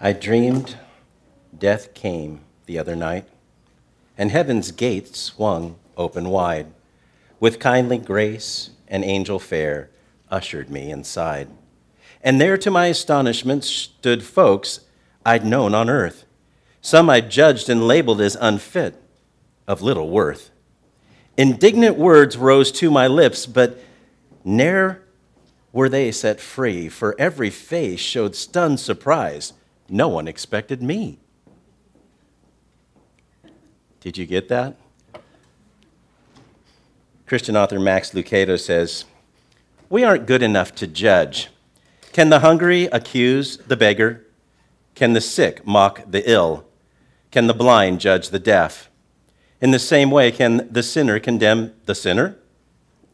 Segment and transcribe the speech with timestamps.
[0.00, 0.76] I dreamed
[1.58, 3.28] death came the other night,
[4.16, 6.68] and heaven's gates swung open wide.
[7.40, 9.90] With kindly grace, an angel fair
[10.30, 11.48] ushered me inside.
[12.22, 14.80] And there, to my astonishment, stood folks
[15.26, 16.24] I'd known on earth.
[16.80, 19.02] Some I'd judged and labeled as unfit,
[19.66, 20.50] of little worth.
[21.36, 23.82] Indignant words rose to my lips, but
[24.44, 25.02] ne'er
[25.72, 29.54] were they set free, for every face showed stunned surprise.
[29.88, 31.18] No one expected me.
[34.00, 34.76] Did you get that?
[37.26, 39.04] Christian author Max Lucado says,
[39.88, 41.48] We aren't good enough to judge.
[42.12, 44.24] Can the hungry accuse the beggar?
[44.94, 46.64] Can the sick mock the ill?
[47.30, 48.90] Can the blind judge the deaf?
[49.60, 52.38] In the same way, can the sinner condemn the sinner?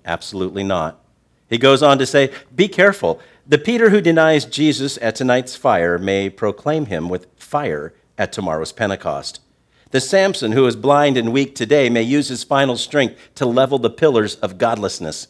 [0.04, 1.00] Absolutely not.
[1.48, 3.20] He goes on to say, Be careful.
[3.46, 8.72] The Peter who denies Jesus at tonight's fire may proclaim him with fire at tomorrow's
[8.72, 9.40] Pentecost.
[9.90, 13.78] The Samson who is blind and weak today may use his final strength to level
[13.78, 15.28] the pillars of godlessness.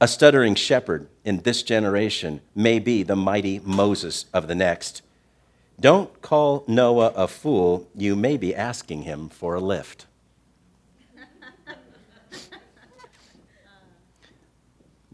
[0.00, 5.02] A stuttering shepherd in this generation may be the mighty Moses of the next.
[5.80, 10.06] Don't call Noah a fool, you may be asking him for a lift.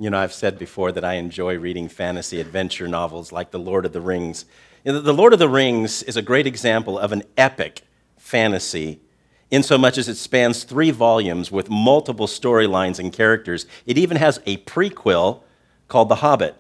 [0.01, 3.85] You know, I've said before that I enjoy reading fantasy adventure novels like The Lord
[3.85, 4.47] of the Rings.
[4.83, 7.83] You know, the Lord of the Rings is a great example of an epic
[8.17, 9.03] fantasy
[9.51, 13.67] in so much as it spans three volumes with multiple storylines and characters.
[13.85, 15.43] It even has a prequel
[15.87, 16.57] called The Hobbit.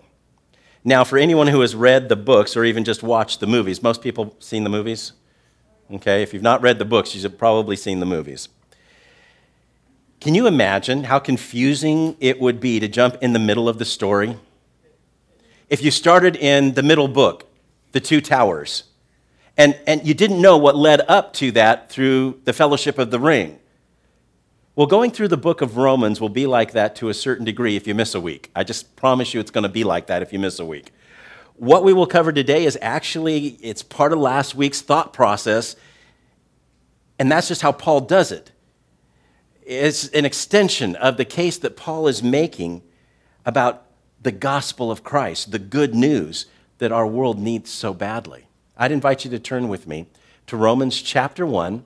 [0.85, 4.03] Now, for anyone who has read the books or even just watched the movies, most
[4.03, 5.15] people seen the movies?
[5.91, 8.51] Okay, if you've not read the books, you've probably seen the movies.
[10.21, 13.87] Can you imagine how confusing it would be to jump in the middle of the
[13.87, 14.37] story?
[15.71, 17.47] If you started in the middle book,
[17.93, 18.85] the two towers,
[19.57, 23.19] and, and you didn't know what led up to that through the fellowship of the
[23.19, 23.59] ring.
[24.77, 27.77] Well, going through the book of Romans will be like that to a certain degree
[27.77, 28.51] if you miss a week.
[28.55, 30.93] I just promise you it's going to be like that if you miss a week.
[31.57, 35.77] What we will cover today is actually it's part of last week's thought process,
[37.19, 38.53] and that's just how Paul does it
[39.71, 42.83] is an extension of the case that Paul is making
[43.47, 43.87] about
[44.21, 46.47] the gospel of Christ, the good news
[46.79, 48.49] that our world needs so badly.
[48.77, 50.07] I'd invite you to turn with me
[50.49, 51.85] to Romans chapter 1.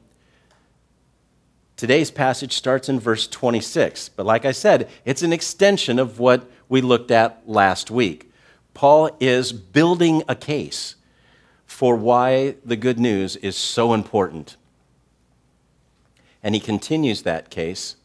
[1.76, 6.50] Today's passage starts in verse 26, but like I said, it's an extension of what
[6.68, 8.32] we looked at last week.
[8.72, 10.94] Paul is building a case
[11.66, 14.56] for why the good news is so important.
[16.44, 17.96] And he continues that case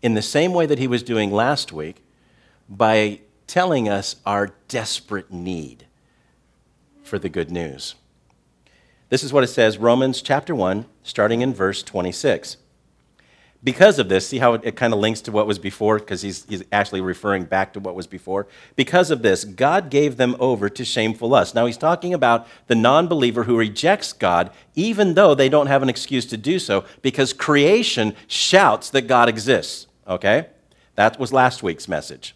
[0.00, 2.02] in the same way that he was doing last week
[2.68, 5.86] by telling us our desperate need
[7.04, 7.94] for the good news.
[9.10, 12.56] This is what it says Romans chapter 1, starting in verse 26
[13.64, 16.22] because of this, see how it, it kind of links to what was before, because
[16.22, 18.48] he's, he's actually referring back to what was before.
[18.74, 21.54] Because of this, God gave them over to shameful lust.
[21.54, 25.82] Now, he's talking about the non believer who rejects God, even though they don't have
[25.82, 29.86] an excuse to do so, because creation shouts that God exists.
[30.08, 30.48] Okay?
[30.96, 32.34] That was last week's message.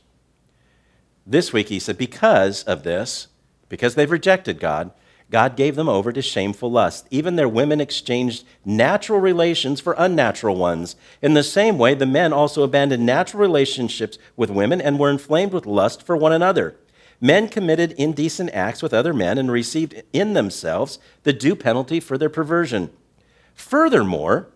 [1.26, 3.26] This week, he said, because of this,
[3.68, 4.92] because they've rejected God,
[5.30, 7.06] God gave them over to shameful lust.
[7.10, 10.94] Even their women exchanged natural relations for unnatural ones.
[11.20, 15.52] In the same way, the men also abandoned natural relationships with women and were inflamed
[15.52, 16.76] with lust for one another.
[17.20, 22.16] Men committed indecent acts with other men and received in themselves the due penalty for
[22.16, 22.90] their perversion.
[23.54, 24.48] Furthermore,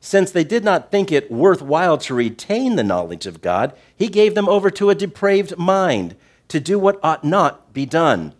[0.00, 4.34] since they did not think it worthwhile to retain the knowledge of God, he gave
[4.34, 6.16] them over to a depraved mind
[6.48, 8.32] to do what ought not be done.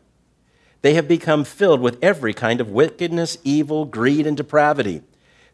[0.83, 5.03] They have become filled with every kind of wickedness, evil, greed, and depravity.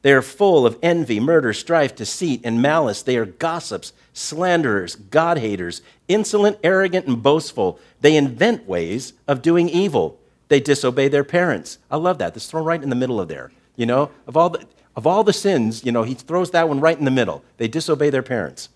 [0.03, 3.03] They are full of envy, murder, strife, deceit, and malice.
[3.03, 7.81] They are gossips, slanderers, God haters, insolent, arrogant, and boastful.
[8.03, 10.21] They invent ways of doing evil.
[10.49, 11.79] They disobey their parents.
[11.91, 12.35] I love that.
[12.35, 13.50] That's thrown right in the middle of there.
[13.77, 16.81] You know, of all the, of all the sins, you know, he throws that one
[16.81, 17.43] right in the middle.
[17.56, 18.69] They disobey their parents.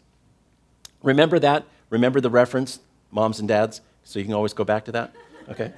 [1.03, 1.65] Remember that?
[1.91, 2.81] Remember the reference,
[3.11, 3.83] moms and dads?
[4.03, 5.13] So you can always go back to that?
[5.51, 5.73] Okay?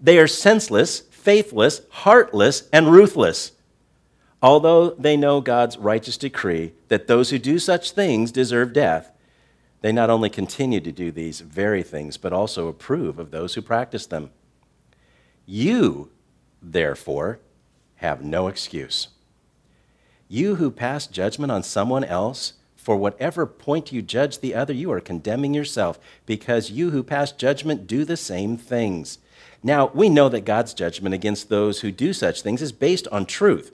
[0.00, 3.52] They are senseless, faithless, heartless, and ruthless.
[4.42, 9.12] Although they know God's righteous decree that those who do such things deserve death,
[9.82, 13.62] they not only continue to do these very things, but also approve of those who
[13.62, 14.30] practice them.
[15.46, 16.10] You,
[16.62, 17.40] therefore,
[17.96, 19.08] have no excuse.
[20.28, 24.90] You who pass judgment on someone else, for whatever point you judge the other, you
[24.92, 29.18] are condemning yourself, because you who pass judgment do the same things.
[29.62, 33.26] Now, we know that God's judgment against those who do such things is based on
[33.26, 33.72] truth.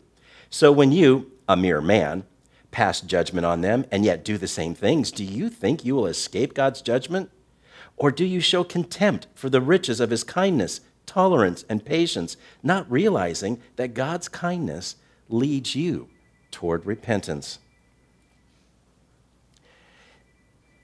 [0.50, 2.25] So when you, a mere man,
[2.73, 6.06] pass judgment on them and yet do the same things, do you think you will
[6.06, 7.31] escape God's judgment?
[7.97, 12.91] Or do you show contempt for the riches of his kindness, tolerance, and patience, not
[12.91, 14.97] realizing that God's kindness
[15.29, 16.09] leads you
[16.50, 17.61] toward repentance?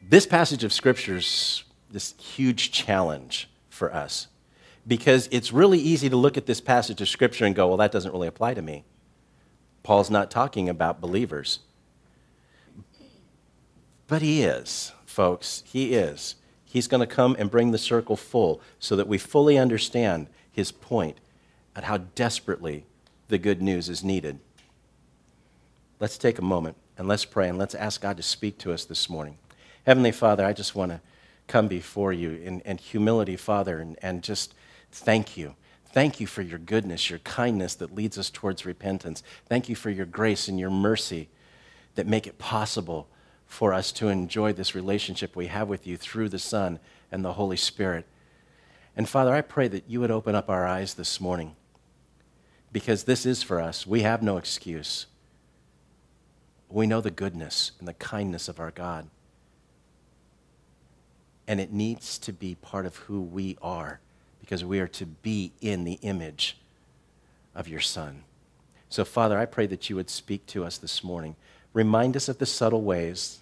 [0.01, 4.29] This passage of Scripture is this huge challenge for us
[4.87, 7.93] because it's really easy to look at this passage of Scripture and go, well, that
[7.93, 8.85] doesn't really apply to me.
[9.83, 11.61] Paul's not talking about believers.
[14.07, 15.63] But he is, folks.
[15.67, 16.37] He is.
[16.65, 20.73] He's going to come and bring the circle full so that we fully understand his
[20.73, 21.19] point
[21.75, 22.85] at how desperately
[23.29, 24.39] the good news is needed.
[26.01, 28.85] Let's take a moment and let's pray and let's ask God to speak to us
[28.85, 29.39] this morning.
[29.87, 31.01] Heavenly Father, I just want to
[31.47, 34.55] come before you in, in humility, Father, and, and just
[34.93, 35.55] thank you.
[35.93, 39.23] Thank you for your goodness, your kindness that leads us towards repentance.
[39.47, 41.29] Thank you for your grace and your mercy
[41.97, 43.09] that make it possible
[43.47, 46.79] for us to enjoy this relationship we have with you through the Son
[47.11, 48.07] and the Holy Spirit.
[48.97, 51.55] And Father, I pray that you would open up our eyes this morning
[52.73, 53.87] because this is for us.
[53.87, 55.07] We have no excuse.
[56.71, 59.11] We know the goodness and the kindness of our God.
[61.47, 64.01] And it needs to be part of who we are
[64.43, 66.59] because we are to be in the image
[67.55, 68.25] of your Son.
[68.91, 71.37] So, Father, I pray that you would speak to us this morning.
[71.73, 73.41] Remind us of the subtle ways,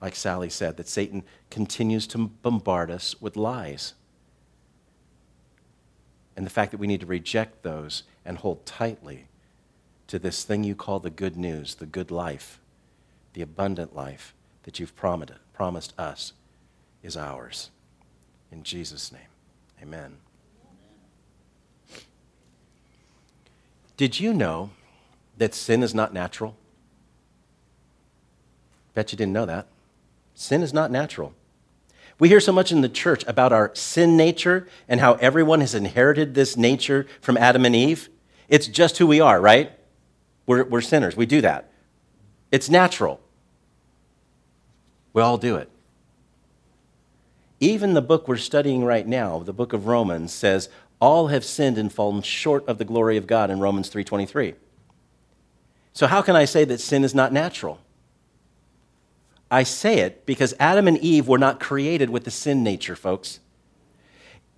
[0.00, 3.94] like Sally said, that Satan continues to bombard us with lies.
[6.36, 9.26] And the fact that we need to reject those and hold tightly
[10.08, 12.58] to this thing you call the good news, the good life,
[13.34, 14.34] the abundant life
[14.64, 16.32] that you've promised us
[17.02, 17.70] is ours.
[18.50, 19.20] In Jesus' name,
[19.82, 20.16] amen.
[23.96, 24.70] Did you know
[25.36, 26.56] that sin is not natural?
[28.94, 29.66] Bet you didn't know that.
[30.34, 31.34] Sin is not natural.
[32.18, 35.74] We hear so much in the church about our sin nature and how everyone has
[35.74, 38.08] inherited this nature from Adam and Eve.
[38.48, 39.72] It's just who we are, right?
[40.46, 41.16] We're, we're sinners.
[41.16, 41.70] We do that.
[42.50, 43.20] It's natural.
[45.12, 45.70] We all do it.
[47.60, 50.68] Even the book we're studying right now, the book of Romans, says
[51.00, 54.54] all have sinned and fallen short of the glory of God in Romans 3:23.
[55.92, 57.78] So how can I say that sin is not natural?
[59.50, 63.40] I say it because Adam and Eve were not created with the sin nature, folks.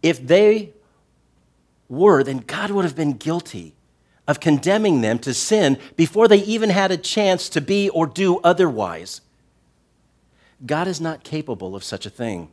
[0.02, 0.72] If they
[1.88, 3.74] were, then God would have been guilty
[4.26, 8.38] of condemning them to sin before they even had a chance to be or do
[8.40, 9.20] otherwise.
[10.66, 12.48] God is not capable of such a thing.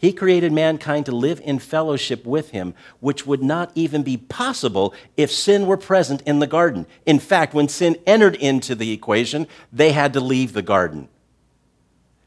[0.00, 4.94] He created mankind to live in fellowship with him, which would not even be possible
[5.14, 6.86] if sin were present in the garden.
[7.04, 11.08] In fact, when sin entered into the equation, they had to leave the garden.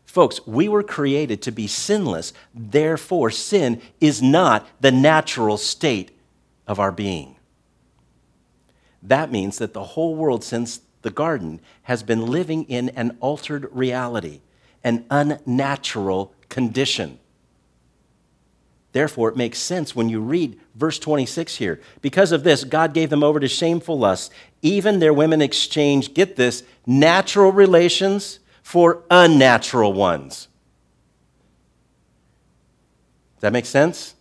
[0.05, 2.31] Folks, we were created to be sinless.
[2.53, 6.15] Therefore, sin is not the natural state
[6.67, 7.37] of our being.
[9.01, 13.67] That means that the whole world since the garden has been living in an altered
[13.71, 14.41] reality,
[14.83, 17.17] an unnatural condition.
[18.93, 21.81] Therefore, it makes sense when you read verse 26 here.
[22.01, 24.29] Because of this, God gave them over to shameful lusts.
[24.61, 30.47] Even their women exchanged, get this, natural relations for unnatural ones.
[33.35, 34.13] Does that make sense?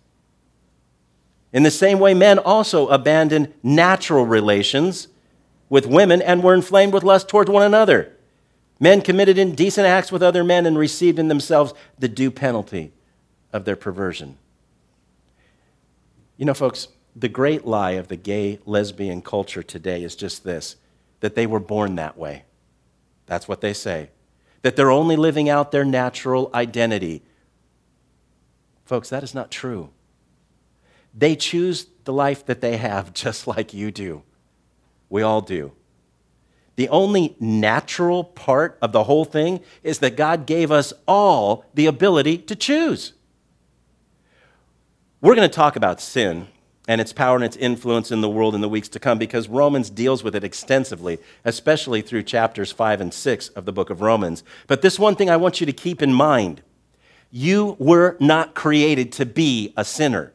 [1.52, 5.08] In the same way, men also abandoned natural relations
[5.68, 8.10] with women and were inflamed with lust towards one another.
[8.80, 12.92] Men committed indecent acts with other men and received in themselves the due penalty
[13.52, 14.38] of their perversion.
[16.36, 20.76] You know, folks, the great lie of the gay lesbian culture today is just this
[21.20, 22.44] that they were born that way.
[23.26, 24.10] That's what they say.
[24.62, 27.22] That they're only living out their natural identity.
[28.84, 29.90] Folks, that is not true.
[31.14, 34.22] They choose the life that they have just like you do.
[35.08, 35.72] We all do.
[36.74, 41.86] The only natural part of the whole thing is that God gave us all the
[41.86, 43.12] ability to choose.
[45.22, 46.48] We're going to talk about sin
[46.88, 49.48] and its power and its influence in the world in the weeks to come because
[49.48, 54.00] Romans deals with it extensively, especially through chapters 5 and 6 of the book of
[54.00, 54.42] Romans.
[54.66, 56.62] But this one thing I want you to keep in mind
[57.30, 60.32] you were not created to be a sinner.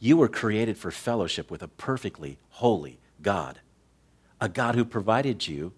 [0.00, 3.60] You were created for fellowship with a perfectly holy God,
[4.40, 5.72] a God who provided you,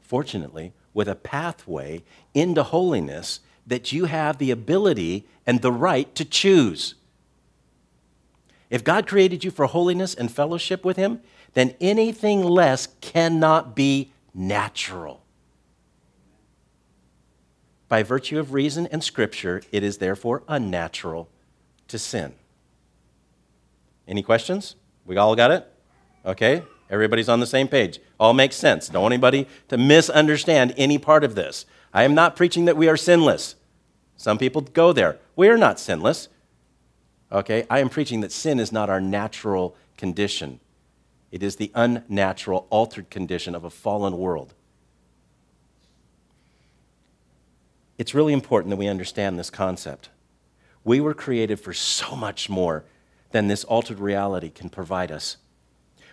[0.00, 6.24] fortunately, with a pathway into holiness that you have the ability and the right to
[6.24, 6.94] choose.
[8.70, 11.20] If God created you for holiness and fellowship with Him,
[11.54, 15.22] then anything less cannot be natural.
[17.88, 21.28] By virtue of reason and scripture, it is therefore unnatural
[21.88, 22.34] to sin.
[24.06, 24.76] Any questions?
[25.06, 25.70] We all got it?
[26.24, 26.62] Okay?
[26.90, 27.98] Everybody's on the same page.
[28.20, 28.88] All makes sense.
[28.88, 31.64] Don't want anybody to misunderstand any part of this.
[31.92, 33.54] I am not preaching that we are sinless.
[34.18, 35.18] Some people go there.
[35.36, 36.28] We are not sinless.
[37.32, 37.66] Okay?
[37.70, 40.60] I am preaching that sin is not our natural condition.
[41.30, 44.54] It is the unnatural, altered condition of a fallen world.
[47.96, 50.08] It's really important that we understand this concept.
[50.84, 52.84] We were created for so much more
[53.30, 55.36] than this altered reality can provide us.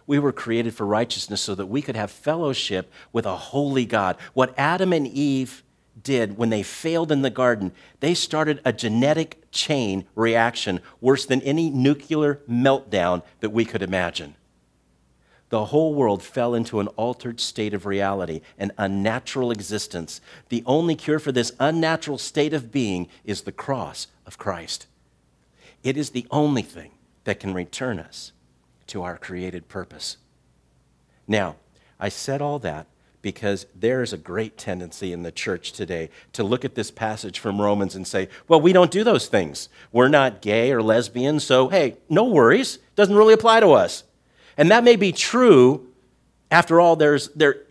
[0.07, 4.17] We were created for righteousness so that we could have fellowship with a holy God.
[4.33, 5.63] What Adam and Eve
[6.05, 11.41] did when they failed in the garden, they started a genetic chain reaction worse than
[11.41, 14.35] any nuclear meltdown that we could imagine.
[15.49, 20.21] The whole world fell into an altered state of reality, an unnatural existence.
[20.49, 24.87] The only cure for this unnatural state of being is the cross of Christ.
[25.83, 26.91] It is the only thing
[27.25, 28.31] that can return us
[28.87, 30.17] to our created purpose.
[31.27, 31.57] Now,
[31.99, 32.87] I said all that
[33.25, 37.39] because there is a great tendency in the church today to look at this passage
[37.39, 39.67] from Romans and say, well, we don't do those things.
[39.91, 42.77] We're not gay or lesbian, so hey, no worries.
[42.95, 44.03] Doesn't really apply to us.
[44.57, 45.87] And that may be true.
[46.51, 47.63] After all, there's, there,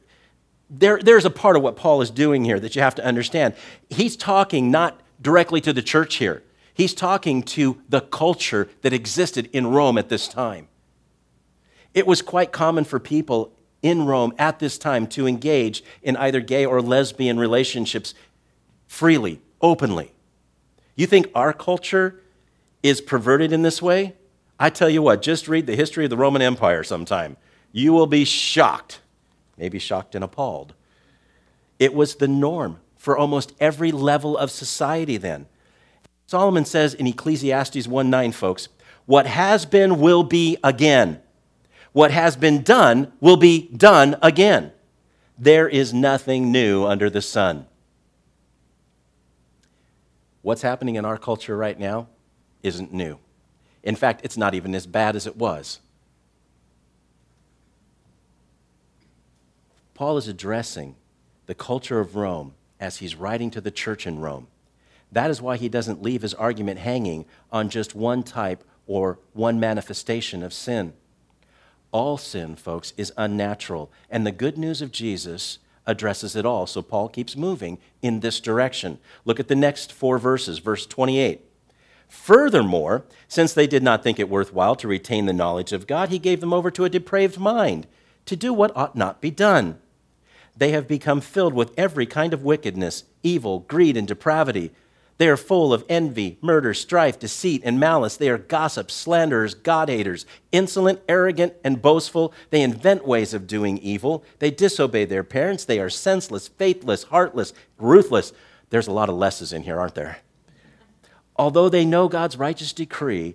[0.68, 3.54] there, there's a part of what Paul is doing here that you have to understand.
[3.88, 6.42] He's talking not directly to the church here,
[6.74, 10.66] he's talking to the culture that existed in Rome at this time.
[11.94, 13.53] It was quite common for people
[13.84, 18.14] in Rome at this time to engage in either gay or lesbian relationships
[18.88, 20.12] freely, openly.
[20.96, 22.20] You think our culture
[22.82, 24.14] is perverted in this way?
[24.58, 27.36] I tell you what, just read the history of the Roman Empire sometime.
[27.72, 29.00] You will be shocked,
[29.58, 30.72] maybe shocked and appalled.
[31.78, 35.44] It was the norm for almost every level of society then.
[36.26, 38.70] Solomon says in Ecclesiastes 1 9, folks,
[39.04, 41.20] what has been will be again
[41.94, 44.72] what has been done will be done again.
[45.38, 47.66] There is nothing new under the sun.
[50.42, 52.08] What's happening in our culture right now
[52.64, 53.18] isn't new.
[53.84, 55.78] In fact, it's not even as bad as it was.
[59.94, 60.96] Paul is addressing
[61.46, 64.48] the culture of Rome as he's writing to the church in Rome.
[65.12, 69.60] That is why he doesn't leave his argument hanging on just one type or one
[69.60, 70.94] manifestation of sin
[71.94, 73.88] all sin, folks, is unnatural.
[74.10, 76.66] And the good news of Jesus addresses it all.
[76.66, 78.98] So Paul keeps moving in this direction.
[79.24, 81.40] Look at the next four verses, verse 28.
[82.08, 86.18] Furthermore, since they did not think it worthwhile to retain the knowledge of God, he
[86.18, 87.86] gave them over to a depraved mind
[88.26, 89.78] to do what ought not be done.
[90.56, 94.72] They have become filled with every kind of wickedness, evil, greed, and depravity.
[95.24, 98.18] They are full of envy, murder, strife, deceit, and malice.
[98.18, 102.34] They are gossips, slanderers, God haters, insolent, arrogant, and boastful.
[102.50, 104.22] They invent ways of doing evil.
[104.38, 105.64] They disobey their parents.
[105.64, 108.34] They are senseless, faithless, heartless, ruthless.
[108.68, 110.18] There's a lot of lesses in here, aren't there?
[111.36, 113.34] Although they know God's righteous decree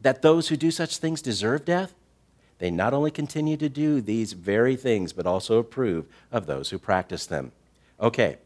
[0.00, 1.92] that those who do such things deserve death,
[2.56, 6.78] they not only continue to do these very things, but also approve of those who
[6.78, 7.52] practice them.
[8.00, 8.38] Okay,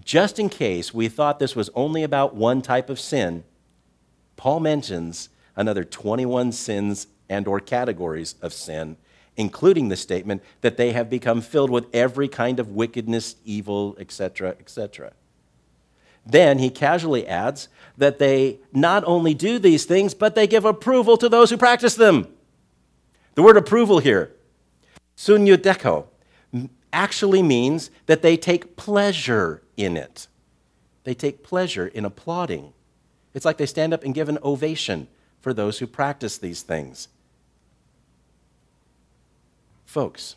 [0.00, 3.44] just in case we thought this was only about one type of sin,
[4.36, 8.96] Paul mentions another 21 sins and or categories of sin,
[9.36, 14.56] including the statement that they have become filled with every kind of wickedness, evil, etc.,
[14.60, 15.12] etc.
[16.24, 17.68] Then he casually adds
[17.98, 21.94] that they not only do these things, but they give approval to those who practice
[21.94, 22.28] them.
[23.34, 24.32] The word approval here,
[25.16, 26.06] sunudeko,
[26.92, 30.26] actually means that they take pleasure in it.
[31.04, 32.72] They take pleasure in applauding.
[33.34, 35.08] It's like they stand up and give an ovation
[35.40, 37.08] for those who practice these things.
[39.84, 40.36] Folks,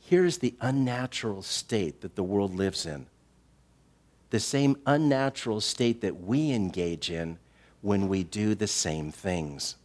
[0.00, 3.06] here's the unnatural state that the world lives in.
[4.30, 7.38] The same unnatural state that we engage in
[7.82, 9.76] when we do the same things.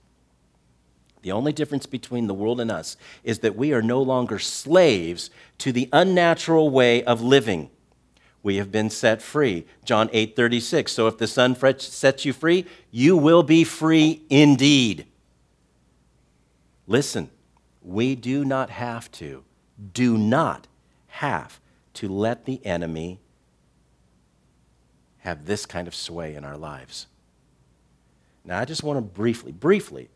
[1.21, 5.29] The only difference between the world and us is that we are no longer slaves
[5.59, 7.69] to the unnatural way of living.
[8.41, 9.65] We have been set free.
[9.83, 10.91] John 8 36.
[10.91, 15.05] So if the Son sets you free, you will be free indeed.
[16.87, 17.29] Listen,
[17.81, 19.43] we do not have to,
[19.93, 20.67] do not
[21.07, 21.59] have
[21.95, 23.19] to let the enemy
[25.19, 27.07] have this kind of sway in our lives.
[28.45, 30.09] Now, I just want to briefly, briefly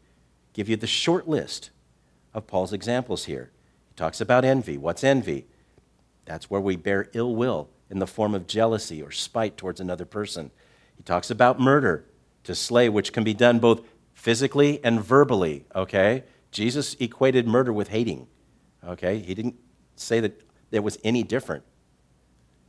[0.53, 1.71] give you the short list
[2.33, 3.51] of Paul's examples here.
[3.89, 4.77] He talks about envy.
[4.77, 5.47] What's envy?
[6.25, 10.05] That's where we bear ill will in the form of jealousy or spite towards another
[10.05, 10.51] person.
[10.95, 12.05] He talks about murder,
[12.43, 13.81] to slay, which can be done both
[14.13, 16.23] physically and verbally, okay?
[16.51, 18.27] Jesus equated murder with hating,
[18.85, 19.19] okay?
[19.19, 19.55] He didn't
[19.95, 21.63] say that there was any different.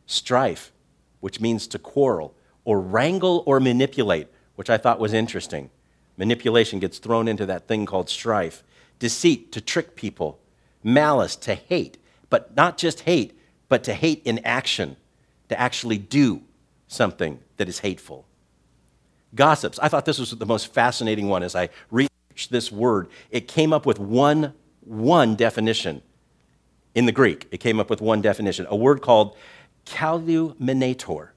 [0.06, 0.72] Strife,
[1.20, 5.70] which means to quarrel or wrangle or manipulate, which I thought was interesting.
[6.16, 8.62] Manipulation gets thrown into that thing called strife.
[8.98, 10.38] Deceit, to trick people.
[10.82, 11.98] Malice, to hate,
[12.30, 14.96] but not just hate, but to hate in action,
[15.48, 16.42] to actually do
[16.86, 18.26] something that is hateful.
[19.34, 19.78] Gossips.
[19.80, 23.08] I thought this was the most fascinating one as I researched this word.
[23.30, 26.02] It came up with one, one definition
[26.94, 27.48] in the Greek.
[27.50, 29.36] It came up with one definition, a word called
[29.84, 31.32] calumniator.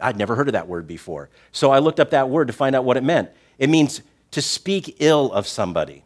[0.00, 1.30] I'd never heard of that word before.
[1.52, 3.30] So I looked up that word to find out what it meant.
[3.58, 6.04] It means to speak ill of somebody,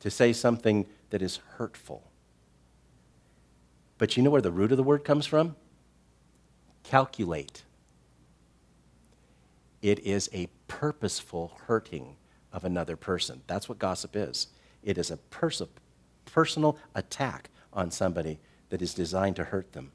[0.00, 2.10] to say something that is hurtful.
[3.98, 5.56] But you know where the root of the word comes from?
[6.84, 7.62] Calculate.
[9.82, 12.16] It is a purposeful hurting
[12.52, 13.42] of another person.
[13.46, 14.48] That's what gossip is.
[14.82, 15.62] It is a pers-
[16.24, 18.38] personal attack on somebody
[18.70, 19.92] that is designed to hurt them.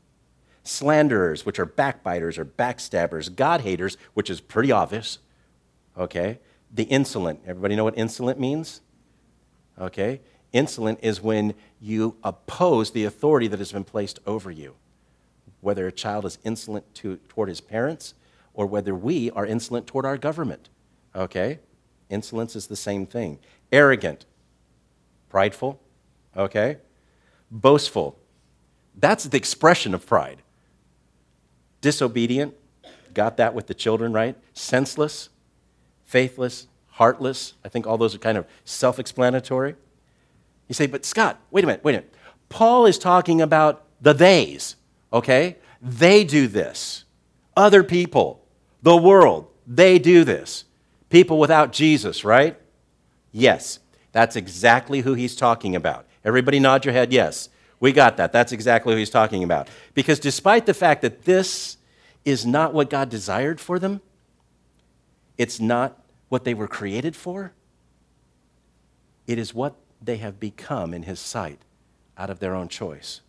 [0.64, 3.34] Slanderers, which are backbiters or backstabbers.
[3.36, 5.20] God haters, which is pretty obvious.
[5.98, 6.40] Okay?
[6.72, 7.42] The insolent.
[7.46, 8.82] Everybody know what insolent means?
[9.80, 10.22] Okay?
[10.54, 14.76] Insolent is when you oppose the authority that has been placed over you.
[15.62, 18.14] Whether a child is insolent to, toward his parents
[18.54, 20.70] or whether we are insolent toward our government.
[21.16, 21.60] Okay?
[22.10, 23.40] Insolence is the same thing.
[23.72, 24.26] Arrogant,
[25.30, 25.80] prideful,
[26.36, 26.78] okay?
[27.50, 28.20] Boastful.
[28.98, 30.42] That's the expression of pride.
[31.82, 32.54] Disobedient,
[33.14, 34.36] got that with the children, right?
[34.54, 35.30] Senseless,
[36.04, 37.54] faithless, heartless.
[37.66, 39.76] I think all those are kind of self explanatory.
[40.68, 42.14] You say, but Scott, wait a minute, wait a minute.
[42.50, 44.76] Paul is talking about the theys,
[45.12, 45.58] okay?
[45.82, 47.06] They do this.
[47.58, 48.46] Other people,
[48.82, 50.66] the world, they do this.
[51.10, 52.58] People without Jesus, right?
[53.32, 53.80] Yes,
[54.12, 56.06] that's exactly who he's talking about.
[56.24, 57.50] Everybody nod your head, yes.
[57.82, 58.32] We got that.
[58.32, 59.68] That's exactly who he's talking about.
[59.94, 61.76] Because despite the fact that this
[62.24, 64.00] is not what God desired for them,
[65.38, 67.52] it's not what they were created for,
[69.28, 71.60] it is what they have become in his sight
[72.18, 73.20] out of their own choice.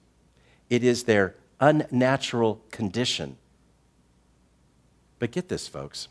[0.71, 3.39] It is their unnatural condition
[5.23, 6.09] but get this, folks.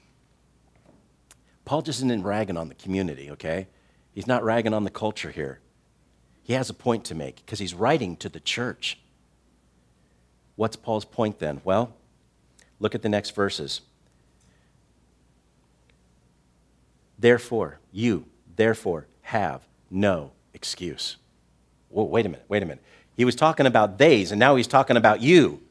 [1.65, 3.67] Paul just isn't ragging on the community, okay?
[4.13, 5.59] He's not ragging on the culture here.
[6.43, 8.99] He has a point to make because he's writing to the church.
[10.55, 11.61] What's Paul's point then?
[11.63, 11.93] Well,
[12.79, 13.81] look at the next verses.
[17.17, 18.25] Therefore, you,
[18.55, 21.17] therefore, have no excuse.
[21.89, 22.83] Whoa, wait a minute, wait a minute.
[23.15, 25.61] He was talking about theys, and now he's talking about you.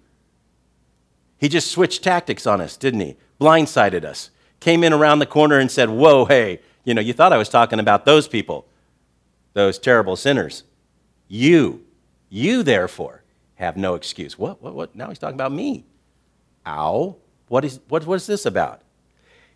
[1.39, 3.17] He just switched tactics on us, didn't he?
[3.41, 4.31] blindsided us,
[4.61, 7.49] came in around the corner and said, Whoa, hey, you know, you thought I was
[7.49, 8.67] talking about those people,
[9.53, 10.65] those terrible sinners.
[11.29, 11.85] You,
[12.29, 13.23] you therefore
[13.55, 14.39] have no excuse.
[14.39, 14.97] What, what, what?
[14.97, 15.85] Now he's talking about me.
[16.67, 17.17] Ow.
[17.49, 18.83] What is, what, what is this about?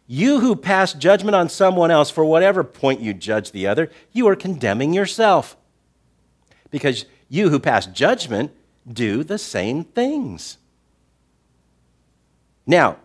[0.07, 4.28] You who pass judgment on someone else for whatever point you judge the other, you
[4.28, 5.57] are condemning yourself.
[6.70, 8.52] Because you who pass judgment
[8.90, 10.59] do the same things.
[12.66, 12.98] Now,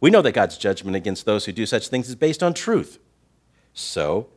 [0.00, 2.98] we know that God's judgment against those who do such things is based on truth.
[3.72, 4.28] So,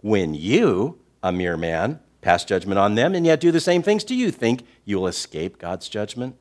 [0.00, 4.04] when you, a mere man, pass judgment on them and yet do the same things,
[4.04, 6.36] do you think you will escape God's judgment?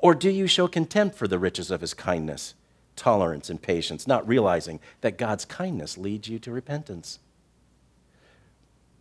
[0.00, 2.54] Or do you show contempt for the riches of his kindness,
[2.96, 7.20] tolerance, and patience, not realizing that God's kindness leads you to repentance?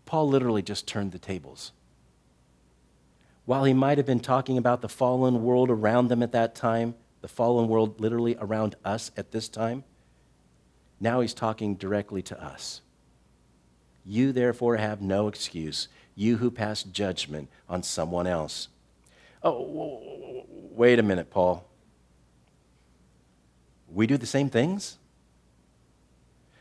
[0.05, 1.71] Paul literally just turned the tables.
[3.45, 6.93] While he might have been talking about the fallen world around them at that time,
[7.21, 9.85] the fallen world literally around us at this time.
[10.99, 12.81] Now he's talking directly to us.
[14.05, 18.67] You therefore have no excuse, you who pass judgment on someone else.
[19.41, 21.65] Oh, wait a minute, Paul.
[23.89, 24.97] We do the same things?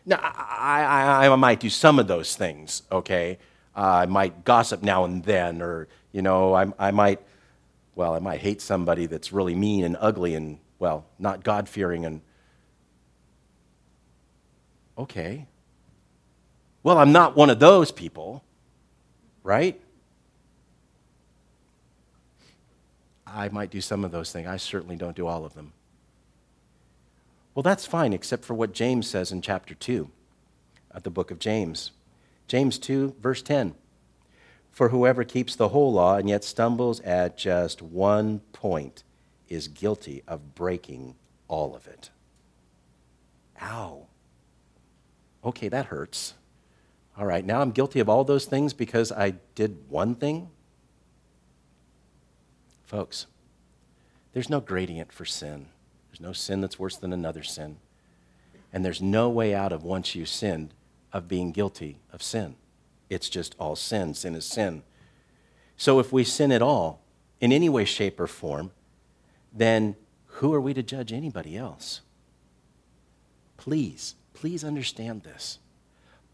[0.04, 3.38] Now, I, I, I might do some of those things, okay?
[3.76, 7.20] Uh, I might gossip now and then, or, you know, I, I might
[7.94, 12.04] well, I might hate somebody that's really mean and ugly and, well, not God fearing
[12.04, 12.20] and.
[14.96, 15.46] Okay.
[16.82, 18.42] Well, I'm not one of those people,
[19.42, 19.80] right?
[23.26, 24.48] I might do some of those things.
[24.48, 25.72] I certainly don't do all of them.
[27.54, 30.10] Well, that's fine, except for what James says in chapter 2
[30.90, 31.92] of the book of James.
[32.48, 33.74] James 2, verse 10.
[34.70, 39.04] For whoever keeps the whole law and yet stumbles at just one point
[39.48, 41.14] is guilty of breaking
[41.46, 42.10] all of it.
[43.60, 44.06] Ow.
[45.44, 46.34] Okay, that hurts.
[47.16, 50.48] All right, now I'm guilty of all those things because I did one thing?
[52.84, 53.26] Folks,
[54.32, 55.66] there's no gradient for sin.
[56.10, 57.76] There's no sin that's worse than another sin.
[58.72, 60.72] And there's no way out of once you sinned
[61.12, 62.56] of being guilty of sin.
[63.10, 64.14] It's just all sin.
[64.14, 64.82] Sin is sin.
[65.76, 67.02] So if we sin at all,
[67.40, 68.70] in any way, shape, or form,
[69.52, 69.96] then
[70.26, 72.00] who are we to judge anybody else?
[73.56, 75.58] Please, please understand this.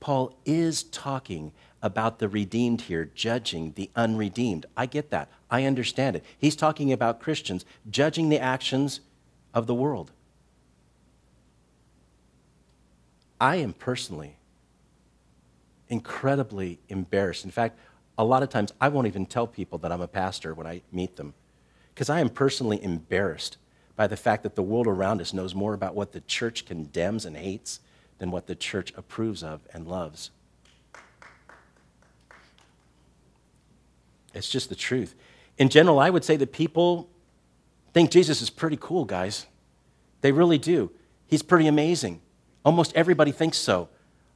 [0.00, 4.66] Paul is talking about the redeemed here, judging the unredeemed.
[4.76, 5.28] I get that.
[5.50, 6.24] I understand it.
[6.36, 9.00] He's talking about Christians judging the actions
[9.54, 10.12] of the world.
[13.40, 14.36] I am personally
[15.88, 17.44] incredibly embarrassed.
[17.44, 17.78] In fact,
[18.16, 20.82] a lot of times I won't even tell people that I'm a pastor when I
[20.92, 21.34] meet them
[21.94, 23.56] because I am personally embarrassed
[23.96, 27.24] by the fact that the world around us knows more about what the church condemns
[27.24, 27.80] and hates
[28.18, 30.30] than what the church approves of and loves.
[34.34, 35.14] It's just the truth.
[35.56, 37.08] In general, I would say that people
[37.92, 39.46] think Jesus is pretty cool, guys.
[40.20, 40.90] They really do.
[41.26, 42.20] He's pretty amazing.
[42.64, 43.88] Almost everybody thinks so.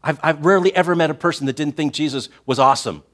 [0.02, 3.04] I've, I've rarely ever met a person that didn't think Jesus was awesome.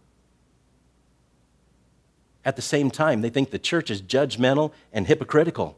[2.45, 5.77] At the same time, they think the church is judgmental and hypocritical.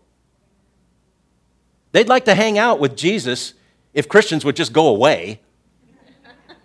[1.93, 3.55] They'd like to hang out with Jesus
[3.93, 5.41] if Christians would just go away.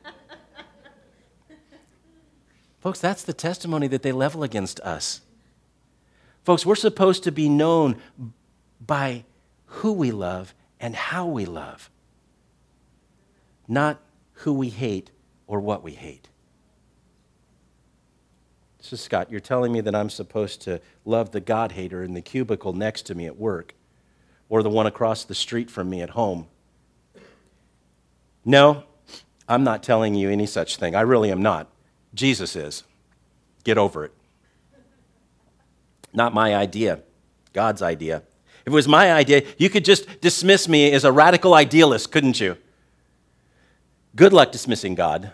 [2.80, 5.22] Folks, that's the testimony that they level against us.
[6.44, 7.96] Folks, we're supposed to be known
[8.80, 9.26] by
[9.66, 11.90] who we love and how we love,
[13.68, 14.00] not
[14.34, 15.10] who we hate
[15.48, 16.30] or what we hate.
[18.80, 22.22] So, Scott, you're telling me that I'm supposed to love the God hater in the
[22.22, 23.74] cubicle next to me at work
[24.48, 26.48] or the one across the street from me at home.
[28.46, 28.84] No,
[29.50, 30.96] I'm not telling you any such thing.
[30.96, 31.70] I really am not.
[32.14, 32.84] Jesus is.
[33.64, 34.14] Get over it.
[36.14, 37.02] Not my idea,
[37.52, 38.24] God's idea.
[38.62, 42.40] If it was my idea, you could just dismiss me as a radical idealist, couldn't
[42.40, 42.58] you?
[44.16, 45.34] Good luck dismissing God.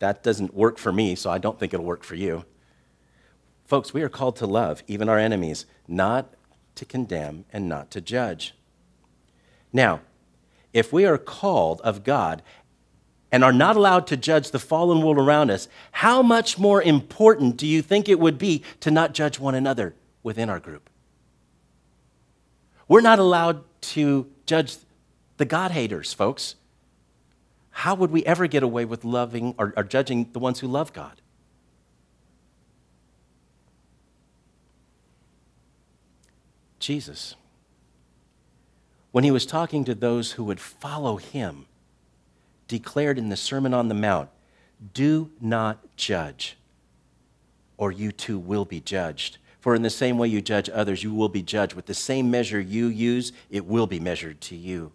[0.00, 2.44] That doesn't work for me, so I don't think it'll work for you.
[3.66, 6.34] Folks, we are called to love even our enemies, not
[6.74, 8.54] to condemn and not to judge.
[9.72, 10.00] Now,
[10.72, 12.42] if we are called of God
[13.32, 17.56] and are not allowed to judge the fallen world around us, how much more important
[17.56, 20.90] do you think it would be to not judge one another within our group?
[22.88, 24.76] We're not allowed to judge
[25.36, 26.56] the God haters, folks
[27.80, 30.92] how would we ever get away with loving or, or judging the ones who love
[30.92, 31.20] God?
[36.78, 37.36] Jesus,
[39.12, 41.66] when he was talking to those who would follow him,
[42.68, 44.30] declared in the Sermon on the Mount,
[44.94, 46.56] Do not judge,
[47.76, 49.38] or you too will be judged.
[49.60, 51.74] For in the same way you judge others, you will be judged.
[51.74, 54.92] With the same measure you use, it will be measured to you.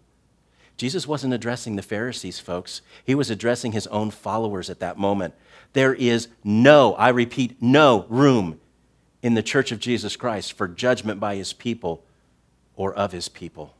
[0.76, 2.82] Jesus wasn't addressing the Pharisees, folks.
[3.04, 5.34] He was addressing his own followers at that moment.
[5.72, 8.60] There is no, I repeat, no room
[9.22, 12.04] in the church of Jesus Christ for judgment by his people
[12.74, 13.74] or of his people.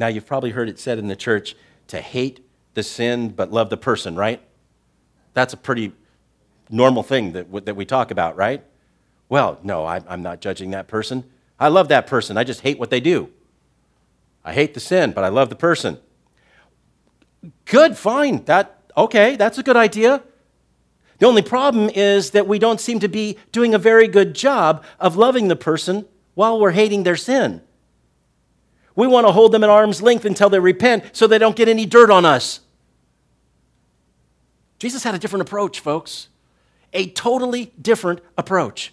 [0.00, 1.54] Now, you've probably heard it said in the church
[1.88, 4.40] to hate the sin but love the person, right?
[5.34, 5.92] That's a pretty
[6.70, 8.64] normal thing that, that we talk about, right?
[9.28, 11.24] Well, no, I, I'm not judging that person.
[11.58, 12.38] I love that person.
[12.38, 13.28] I just hate what they do.
[14.42, 15.98] I hate the sin, but I love the person.
[17.66, 18.42] Good, fine.
[18.44, 20.22] That okay, that's a good idea.
[21.18, 24.82] The only problem is that we don't seem to be doing a very good job
[24.98, 27.60] of loving the person while we're hating their sin.
[29.00, 31.68] We want to hold them at arm's length until they repent so they don't get
[31.68, 32.60] any dirt on us.
[34.78, 36.28] Jesus had a different approach, folks.
[36.92, 38.92] A totally different approach.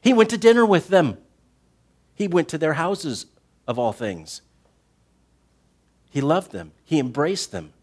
[0.00, 1.18] He went to dinner with them,
[2.16, 3.26] he went to their houses,
[3.68, 4.42] of all things.
[6.10, 7.74] He loved them, He embraced them.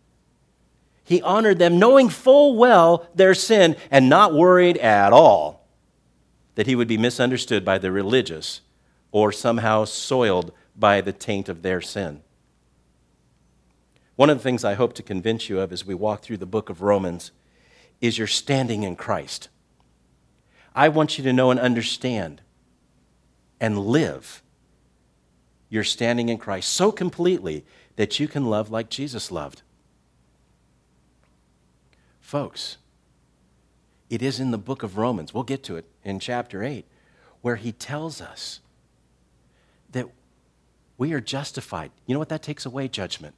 [1.05, 5.65] He honored them, knowing full well their sin and not worried at all
[6.55, 8.59] that he would be misunderstood by the religious
[9.13, 12.21] or somehow soiled by the taint of their sin.
[14.15, 16.45] One of the things I hope to convince you of as we walk through the
[16.45, 17.31] book of Romans
[18.01, 19.49] is you're standing in Christ.
[20.75, 22.41] I want you to know and understand
[23.59, 24.41] and live
[25.69, 29.61] your standing in Christ so completely that you can love like Jesus loved.
[32.19, 32.77] Folks,
[34.09, 36.85] it is in the book of Romans, we'll get to it in chapter 8,
[37.41, 38.59] where he tells us
[39.91, 40.07] that
[41.01, 41.89] we are justified.
[42.05, 42.87] You know what that takes away?
[42.87, 43.33] Judgment.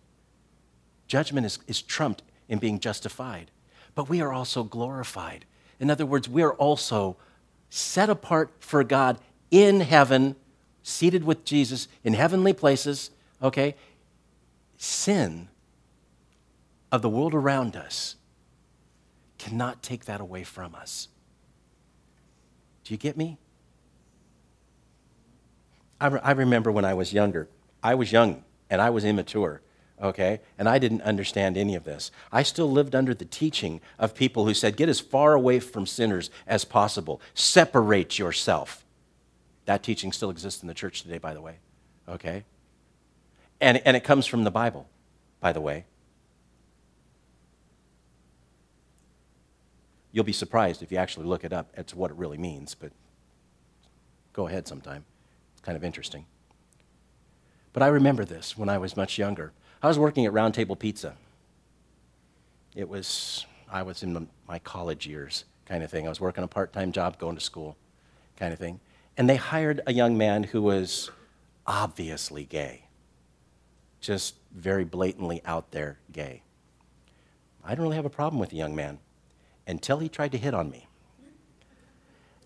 [1.08, 3.52] Judgment is, is trumped in being justified,
[3.96, 5.46] but we are also glorified.
[5.80, 7.16] In other words, we are also
[7.70, 9.18] set apart for God
[9.50, 10.36] in heaven,
[10.82, 13.76] seated with Jesus in heavenly places, okay?
[14.76, 15.48] Sin
[16.92, 18.18] of the world around us
[19.38, 21.08] cannot take that away from us.
[22.84, 23.38] Do you get me?
[26.04, 27.48] I, re- I remember when I was younger,
[27.82, 29.62] I was young and I was immature,
[30.02, 30.42] okay?
[30.58, 32.12] And I didn't understand any of this.
[32.30, 35.86] I still lived under the teaching of people who said, get as far away from
[35.86, 38.84] sinners as possible, separate yourself.
[39.64, 41.60] That teaching still exists in the church today, by the way,
[42.10, 42.44] okay?
[43.62, 44.90] And, and it comes from the Bible,
[45.40, 45.86] by the way.
[50.12, 52.92] You'll be surprised if you actually look it up to what it really means, but
[54.34, 55.06] go ahead sometime.
[55.64, 56.26] Kind of interesting.
[57.74, 59.52] But I remember this when I was much younger.
[59.82, 61.16] I was working at Round Table Pizza.
[62.76, 66.06] It was, I was in my college years kind of thing.
[66.06, 67.76] I was working a part time job, going to school
[68.38, 68.80] kind of thing.
[69.18, 71.10] And they hired a young man who was
[71.66, 72.86] obviously gay,
[74.02, 76.44] just very blatantly out there gay.
[77.64, 79.00] I didn't really have a problem with the young man
[79.66, 80.88] until he tried to hit on me.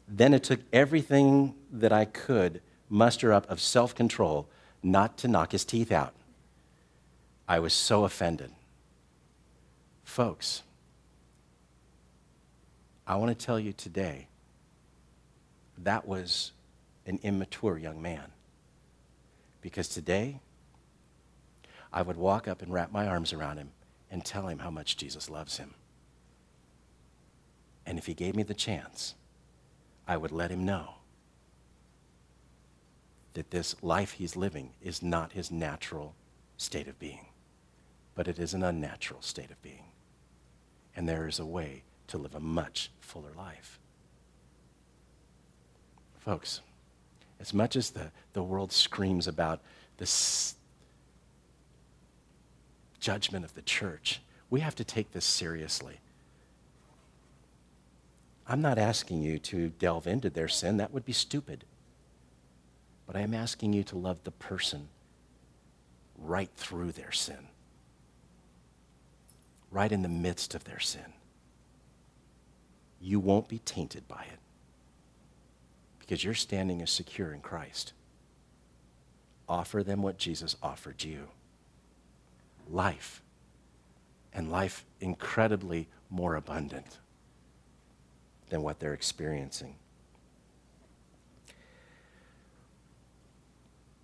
[0.08, 4.48] Then it took everything that I could muster up of self control
[4.84, 6.14] not to knock his teeth out.
[7.48, 8.52] I was so offended.
[10.04, 10.64] Folks,
[13.06, 14.28] I want to tell you today
[15.80, 16.52] that was
[17.06, 18.32] an immature young man.
[19.62, 20.40] Because today,
[21.92, 23.72] I would walk up and wrap my arms around him
[24.12, 25.74] and tell him how much Jesus loves him.
[27.86, 29.16] And if he gave me the chance,
[30.08, 30.97] I would let him know
[33.38, 36.16] that this life he's living is not his natural
[36.58, 37.28] state of being,
[38.16, 39.84] but it is an unnatural state of being.
[40.96, 43.78] And there is a way to live a much fuller life.
[46.18, 46.62] Folks,
[47.40, 49.62] as much as the, the world screams about
[49.98, 50.56] this
[53.00, 54.20] judgment of the church,
[54.50, 56.00] we have to take this seriously.
[58.48, 61.66] I'm not asking you to delve into their sin, that would be stupid.
[63.08, 64.90] But I am asking you to love the person
[66.18, 67.48] right through their sin,
[69.72, 71.14] right in the midst of their sin.
[73.00, 74.40] You won't be tainted by it
[76.00, 77.94] because you're standing is secure in Christ.
[79.48, 81.28] Offer them what Jesus offered you
[82.70, 83.22] life,
[84.34, 87.00] and life incredibly more abundant
[88.50, 89.76] than what they're experiencing.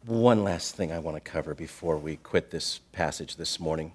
[0.06, 3.94] One last thing I want to cover before we quit this passage this morning.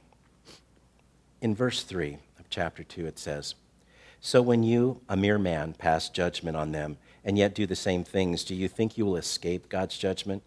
[1.42, 3.54] In verse 3 of chapter 2, it says,
[4.18, 8.04] So when you, a mere man, pass judgment on them and yet do the same
[8.04, 10.42] things, do you think you will escape God's judgment?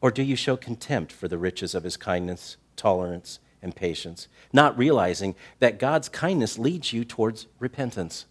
[0.00, 4.76] Or do you show contempt for the riches of his kindness, tolerance, and patience, not
[4.76, 8.26] realizing that God's kindness leads you towards repentance?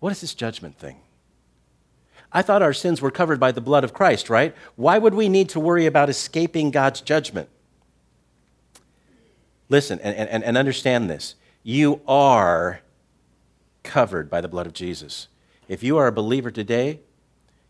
[0.00, 0.96] What is this judgment thing?
[2.32, 4.54] I thought our sins were covered by the blood of Christ, right?
[4.76, 7.48] Why would we need to worry about escaping God's judgment?
[9.68, 11.34] Listen and, and, and understand this.
[11.62, 12.80] You are
[13.82, 15.28] covered by the blood of Jesus.
[15.68, 17.00] If you are a believer today,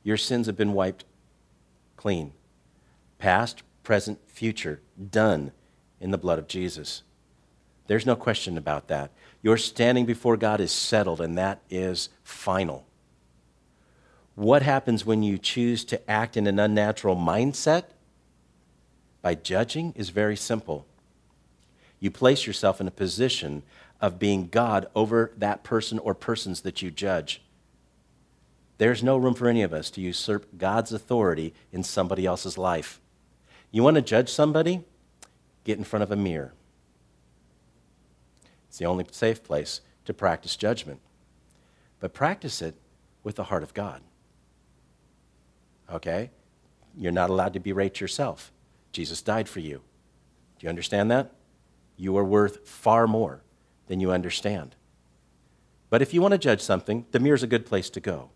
[0.03, 1.05] your sins have been wiped
[1.97, 2.33] clean.
[3.19, 5.53] Past, present, future, done
[6.01, 7.03] in the blood of Jesus.
[7.87, 9.11] There's no question about that.
[9.43, 12.87] Your standing before God is settled, and that is final.
[14.35, 17.85] What happens when you choose to act in an unnatural mindset?
[19.21, 20.87] By judging is very simple.
[22.01, 23.63] You place yourself in a position
[24.01, 27.43] of being God over that person or persons that you judge.
[28.79, 33.01] There's no room for any of us to usurp God's authority in somebody else's life.
[33.71, 34.83] You want to judge somebody?
[35.63, 36.53] Get in front of a mirror.
[38.69, 41.01] It's the only safe place to practice judgment.
[42.01, 42.75] But practice it
[43.23, 44.01] with the heart of God.
[45.91, 46.31] Okay?
[46.97, 48.53] You're not allowed to berate yourself.
[48.93, 49.83] Jesus died for you.
[50.59, 51.33] Do you understand that?
[51.97, 53.43] You are worth far more
[53.87, 54.75] than you understand.
[55.91, 58.31] But if you want to judge something, the mirror's a good place to go.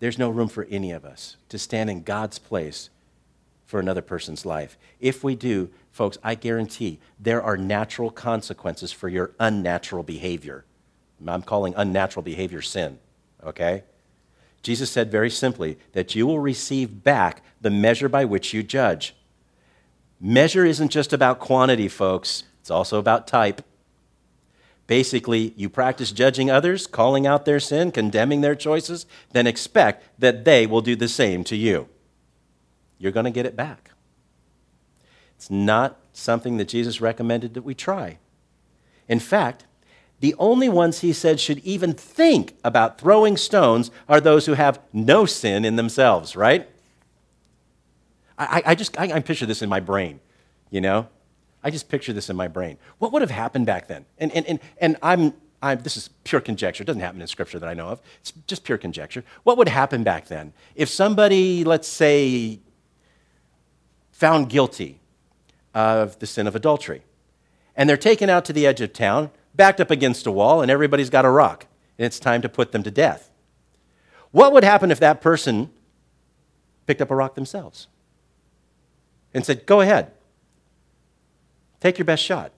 [0.00, 2.90] There's no room for any of us to stand in God's place
[3.64, 4.76] for another person's life.
[5.00, 10.64] If we do, folks, I guarantee there are natural consequences for your unnatural behavior.
[11.26, 12.98] I'm calling unnatural behavior sin,
[13.44, 13.84] okay?
[14.62, 19.14] Jesus said very simply that you will receive back the measure by which you judge.
[20.20, 23.62] Measure isn't just about quantity, folks, it's also about type.
[24.86, 30.44] Basically, you practice judging others, calling out their sin, condemning their choices, then expect that
[30.44, 31.88] they will do the same to you.
[32.98, 33.90] You're going to get it back.
[35.36, 38.18] It's not something that Jesus recommended that we try.
[39.08, 39.64] In fact,
[40.24, 44.80] the only ones he said should even think about throwing stones are those who have
[44.90, 46.66] no sin in themselves, right?
[48.38, 50.20] I, I just, I, I picture this in my brain,
[50.70, 51.08] you know?
[51.62, 52.78] I just picture this in my brain.
[53.00, 54.06] What would have happened back then?
[54.16, 56.84] And, and, and, and I'm, I'm, this is pure conjecture.
[56.84, 58.00] It doesn't happen in Scripture that I know of.
[58.20, 59.24] It's just pure conjecture.
[59.42, 60.54] What would happen back then?
[60.74, 62.60] If somebody, let's say,
[64.10, 65.00] found guilty
[65.74, 67.02] of the sin of adultery,
[67.76, 70.70] and they're taken out to the edge of town, backed up against a wall, and
[70.70, 71.66] everybody's got a rock,
[71.98, 73.30] and it's time to put them to death.
[74.30, 75.70] What would happen if that person
[76.86, 77.86] picked up a rock themselves
[79.32, 80.10] and said, Go ahead,
[81.84, 82.50] Take your best shot.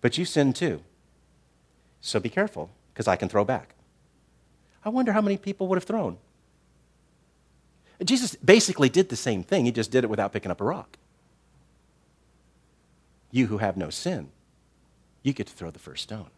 [0.00, 0.82] But you sin too.
[2.00, 3.74] So be careful, because I can throw back.
[4.84, 6.18] I wonder how many people would have thrown.
[8.04, 10.96] Jesus basically did the same thing, he just did it without picking up a rock.
[13.32, 14.30] You who have no sin,
[15.24, 16.28] you get to throw the first stone.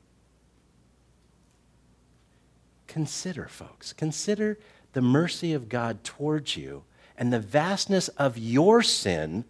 [2.86, 4.58] Consider, folks, consider
[4.94, 6.84] the mercy of God towards you
[7.18, 9.44] and the vastness of your sin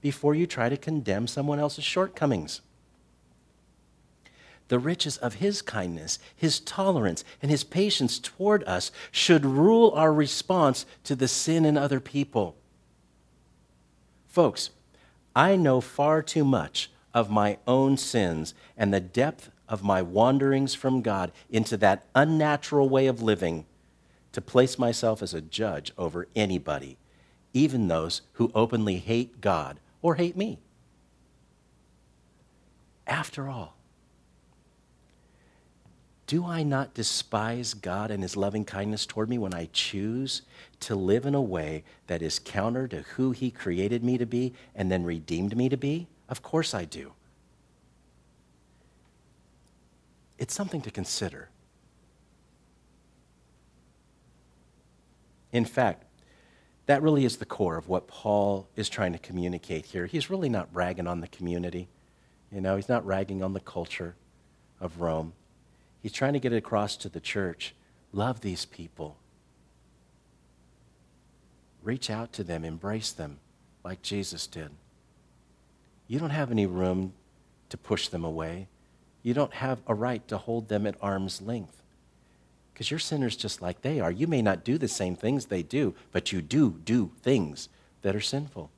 [0.00, 2.60] before you try to condemn someone else's shortcomings.
[4.68, 10.12] The riches of his kindness, his tolerance, and his patience toward us should rule our
[10.12, 12.56] response to the sin in other people.
[14.28, 14.70] Folks,
[15.34, 20.74] I know far too much of my own sins and the depth of my wanderings
[20.74, 23.64] from God into that unnatural way of living
[24.32, 26.98] to place myself as a judge over anybody,
[27.52, 30.58] even those who openly hate God or hate me.
[33.06, 33.74] After all,
[36.30, 40.42] do I not despise God and His loving kindness toward me when I choose
[40.78, 44.54] to live in a way that is counter to who He created me to be
[44.76, 46.06] and then redeemed me to be?
[46.30, 47.12] Of course I do.
[50.38, 51.50] It's something to consider.
[55.52, 56.04] In fact,
[56.86, 60.06] that really is the core of what Paul is trying to communicate here.
[60.06, 61.88] He's really not ragging on the community.
[62.50, 64.14] You know, he's not ragging on the culture
[64.80, 65.32] of Rome.
[66.02, 67.74] He's trying to get it across to the church.
[68.12, 69.16] Love these people.
[71.82, 73.38] Reach out to them, embrace them
[73.84, 74.70] like Jesus did.
[76.10, 77.12] You don't have any room
[77.68, 78.66] to push them away.
[79.22, 81.84] You don't have a right to hold them at arm's length
[82.72, 84.10] because you're sinners just like they are.
[84.10, 87.68] You may not do the same things they do, but you do do things
[88.02, 88.72] that are sinful.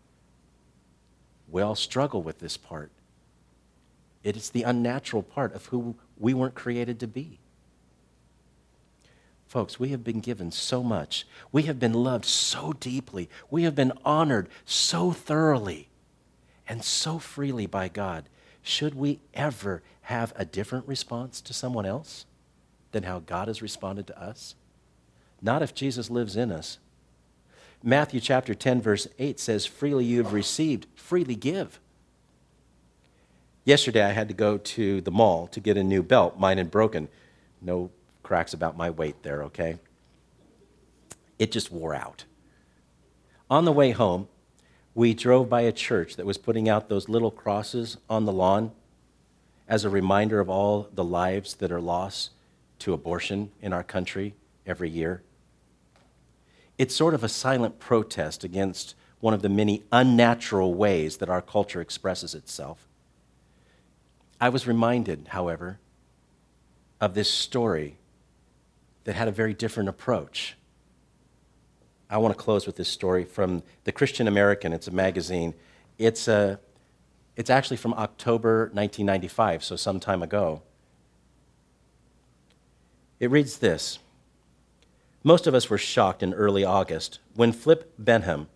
[1.48, 2.90] We all struggle with this part.
[4.22, 7.38] It is the unnatural part of who we weren't created to be.
[9.46, 11.26] Folks, we have been given so much.
[11.50, 13.30] We have been loved so deeply.
[13.50, 15.88] We have been honored so thoroughly
[16.68, 18.28] and so freely by God.
[18.62, 22.26] Should we ever have a different response to someone else?
[22.92, 24.54] than how God has responded to us?
[25.40, 26.78] Not if Jesus lives in us.
[27.82, 31.80] Matthew chapter 10, verse 8 says, Freely you have received, freely give.
[33.64, 36.38] Yesterday, I had to go to the mall to get a new belt.
[36.38, 37.08] Mine had broken.
[37.60, 37.90] No
[38.22, 39.78] cracks about my weight there, okay?
[41.38, 42.24] It just wore out.
[43.50, 44.28] On the way home,
[44.94, 48.72] we drove by a church that was putting out those little crosses on the lawn
[49.66, 52.30] as a reminder of all the lives that are lost
[52.78, 54.34] to abortion in our country
[54.66, 55.22] every year.
[56.76, 61.40] It's sort of a silent protest against one of the many unnatural ways that our
[61.40, 62.86] culture expresses itself.
[64.40, 65.78] I was reminded, however,
[67.00, 67.96] of this story
[69.04, 70.56] that had a very different approach.
[72.12, 74.74] I want to close with this story from the Christian American.
[74.74, 75.54] It's a magazine.
[75.96, 76.60] It's, a,
[77.36, 80.60] it's actually from October 1995, so some time ago.
[83.18, 83.98] It reads this
[85.24, 88.48] Most of us were shocked in early August when Flip Benham,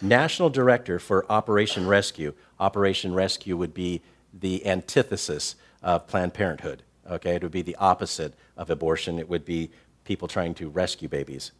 [0.00, 4.00] National Director for Operation Rescue, Operation Rescue would be
[4.32, 6.82] the antithesis of Planned Parenthood.
[7.10, 9.18] Okay, it would be the opposite of abortion.
[9.18, 9.70] It would be
[10.04, 11.52] people trying to rescue babies.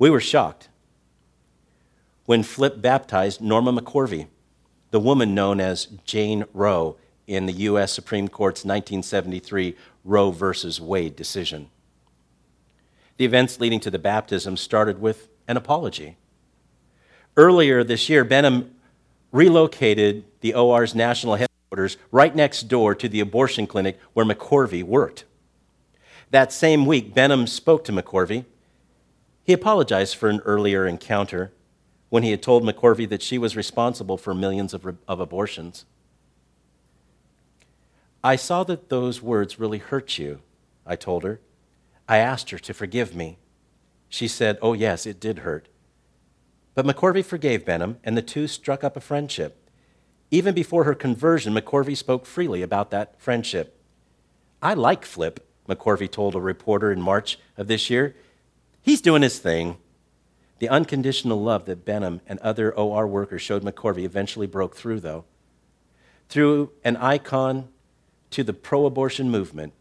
[0.00, 0.70] We were shocked
[2.24, 4.28] when Flip baptized Norma McCorvey,
[4.92, 6.96] the woman known as Jane Roe
[7.26, 7.92] in the U.S.
[7.92, 9.76] Supreme Court's 1973
[10.06, 11.68] Roe versus Wade decision.
[13.18, 16.16] The events leading to the baptism started with an apology.
[17.36, 18.74] Earlier this year, Benham
[19.32, 25.26] relocated the OR's national headquarters right next door to the abortion clinic where McCorvey worked.
[26.30, 28.46] That same week, Benham spoke to McCorvey.
[29.50, 31.52] He apologized for an earlier encounter
[32.08, 35.86] when he had told McCorvey that she was responsible for millions of, of abortions.
[38.22, 40.42] I saw that those words really hurt you,
[40.86, 41.40] I told her.
[42.08, 43.38] I asked her to forgive me.
[44.08, 45.66] She said, Oh, yes, it did hurt.
[46.76, 49.68] But McCorvey forgave Benham, and the two struck up a friendship.
[50.30, 53.82] Even before her conversion, McCorvey spoke freely about that friendship.
[54.62, 58.14] I like Flip, McCorvey told a reporter in March of this year.
[58.82, 59.78] He's doing his thing.
[60.58, 65.24] The unconditional love that Benham and other OR workers showed McCorvey eventually broke through, though.
[66.28, 67.68] Through an icon
[68.30, 69.72] to the pro abortion movement,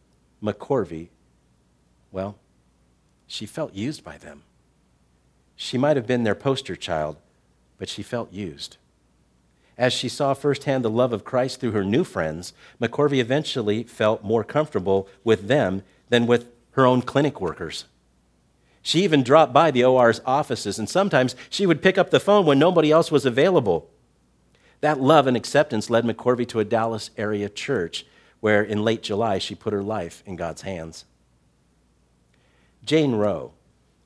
[0.41, 1.09] McCorvey,
[2.11, 2.37] well,
[3.27, 4.43] she felt used by them.
[5.55, 7.17] She might have been their poster child,
[7.77, 8.77] but she felt used.
[9.77, 14.23] As she saw firsthand the love of Christ through her new friends, McCorvey eventually felt
[14.23, 17.85] more comfortable with them than with her own clinic workers.
[18.81, 22.45] She even dropped by the OR's offices, and sometimes she would pick up the phone
[22.45, 23.89] when nobody else was available.
[24.81, 28.05] That love and acceptance led McCorvey to a Dallas area church
[28.39, 31.05] where in late July she put her life in God's hands.
[32.85, 33.51] Jane Roe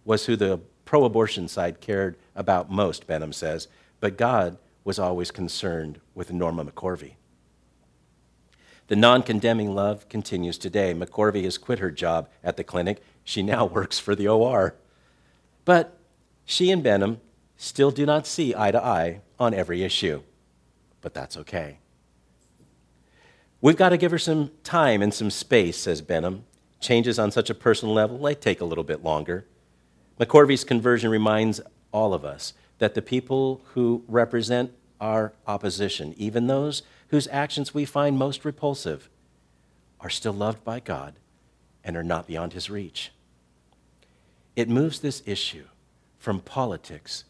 [0.03, 3.67] was who the pro abortion side cared about most, Benham says,
[3.99, 7.13] but God was always concerned with Norma McCorvey.
[8.87, 10.93] The non condemning love continues today.
[10.93, 13.01] McCorvey has quit her job at the clinic.
[13.23, 14.75] She now works for the OR.
[15.65, 15.97] But
[16.45, 17.21] she and Benham
[17.55, 20.21] still do not see eye to eye on every issue.
[21.01, 21.79] But that's okay.
[23.61, 26.43] We've got to give her some time and some space, says Benham.
[26.81, 29.45] Changes on such a personal level, they take a little bit longer.
[30.19, 31.61] McCorvey's conversion reminds
[31.93, 37.85] all of us that the people who represent our opposition, even those whose actions we
[37.85, 39.07] find most repulsive,
[39.99, 41.13] are still loved by God
[41.83, 43.11] and are not beyond his reach.
[44.55, 45.65] It moves this issue
[46.17, 47.25] from politics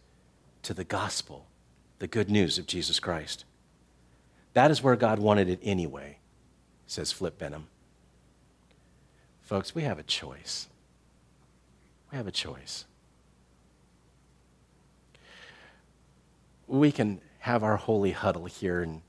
[0.61, 1.47] to the gospel,
[1.99, 3.43] the good news of Jesus Christ.
[4.53, 6.19] That is where God wanted it anyway,
[6.87, 7.67] says Flip Benham.
[9.41, 10.69] Folks, we have a choice.
[12.09, 12.85] We have a choice.
[16.67, 19.01] We can have our holy huddle here and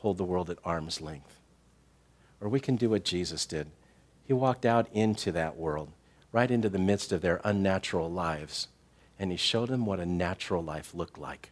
[0.00, 1.38] hold the world at arm's length.
[2.40, 3.70] Or we can do what Jesus did.
[4.24, 5.90] He walked out into that world,
[6.32, 8.68] right into the midst of their unnatural lives,
[9.18, 11.50] and he showed them what a natural life looked like.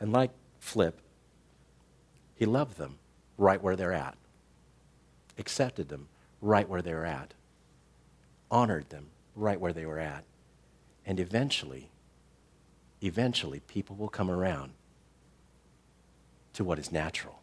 [0.00, 1.00] And like Flip,
[2.34, 2.98] he loved them
[3.36, 4.16] right where they're at,
[5.38, 6.08] accepted them
[6.40, 7.34] right where they're at
[8.50, 10.24] honored them right where they were at.
[11.06, 11.90] And eventually,
[13.02, 14.72] eventually, people will come around
[16.54, 17.38] to what is natural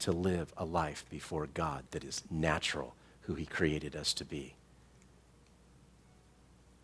[0.00, 4.54] to live a life before God that is natural, who He created us to be.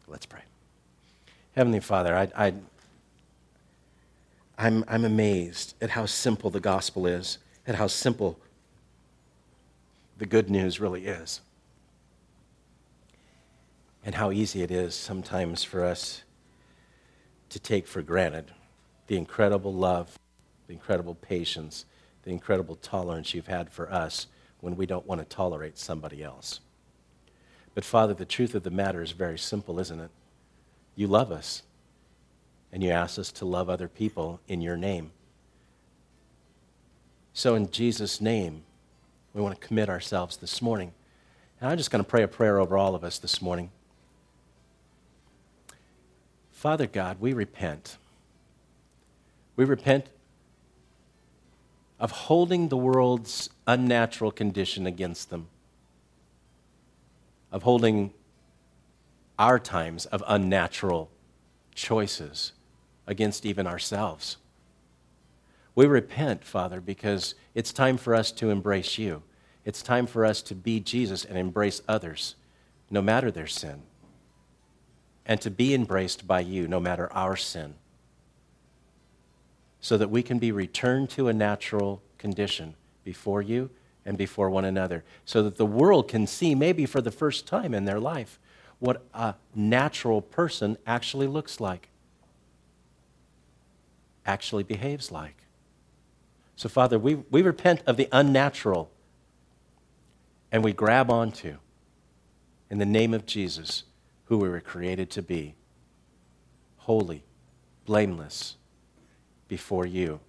[0.06, 0.42] Let's pray.
[1.54, 2.54] Heavenly Father, I, I,
[4.58, 8.38] I'm, I'm amazed at how simple the gospel is, at how simple
[10.18, 11.40] the good news really is
[14.04, 16.22] and how easy it is sometimes for us
[17.48, 18.50] to take for granted
[19.06, 20.18] the incredible love,
[20.66, 21.84] the incredible patience,
[22.22, 24.26] the incredible tolerance you've had for us
[24.60, 26.60] when we don't want to tolerate somebody else.
[27.74, 30.10] But Father, the truth of the matter is very simple, isn't it?
[30.96, 31.62] You love us,
[32.72, 35.10] and you ask us to love other people in your name.
[37.32, 38.62] So, in Jesus' name,
[39.34, 40.92] we want to commit ourselves this morning.
[41.60, 43.70] And I'm just going to pray a prayer over all of us this morning.
[46.52, 47.98] Father God, we repent.
[49.56, 50.06] We repent
[51.98, 55.46] of holding the world's unnatural condition against them,
[57.52, 58.12] of holding
[59.38, 61.10] our times of unnatural
[61.74, 62.52] choices
[63.06, 64.36] against even ourselves.
[65.74, 69.22] We repent, Father, because it's time for us to embrace you.
[69.64, 72.36] It's time for us to be Jesus and embrace others,
[72.90, 73.82] no matter their sin
[75.26, 77.74] and to be embraced by you no matter our sin.
[79.84, 82.74] So that we can be returned to a natural condition
[83.04, 83.68] before you
[84.06, 87.74] and before one another, so that the world can see, maybe for the first time
[87.74, 88.38] in their life,
[88.78, 91.90] what a natural person actually looks like,
[94.24, 95.36] actually behaves like.
[96.56, 98.90] So, Father, we, we repent of the unnatural
[100.50, 101.58] and we grab onto,
[102.70, 103.84] in the name of Jesus,
[104.28, 105.56] who we were created to be
[106.78, 107.22] holy,
[107.84, 108.56] blameless
[109.48, 110.20] before you,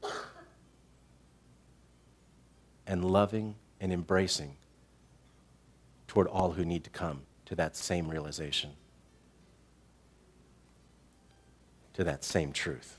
[2.88, 4.56] and loving and embracing
[6.08, 8.72] toward all who need to come to that same realization,
[11.94, 12.98] to that same truth.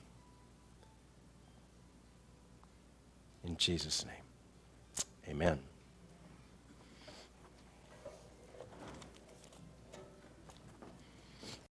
[3.44, 4.14] In Jesus' name,
[5.28, 5.60] amen.